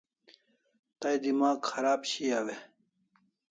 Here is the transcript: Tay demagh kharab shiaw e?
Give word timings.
Tay 0.99 1.15
demagh 1.23 1.59
kharab 1.67 2.01
shiaw 2.11 2.47
e? 2.55 2.57